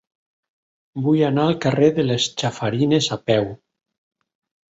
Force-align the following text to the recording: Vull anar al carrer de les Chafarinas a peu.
Vull 1.07 1.19
anar 1.27 1.43
al 1.49 1.57
carrer 1.65 1.91
de 1.99 2.05
les 2.07 2.25
Chafarinas 2.43 3.11
a 3.17 3.21
peu. 3.31 3.47